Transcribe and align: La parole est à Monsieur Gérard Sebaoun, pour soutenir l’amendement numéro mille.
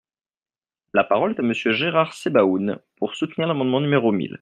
La 0.93 1.03
parole 1.03 1.33
est 1.35 1.39
à 1.39 1.43
Monsieur 1.43 1.73
Gérard 1.73 2.15
Sebaoun, 2.15 2.79
pour 2.95 3.13
soutenir 3.15 3.47
l’amendement 3.47 3.81
numéro 3.81 4.11
mille. 4.11 4.29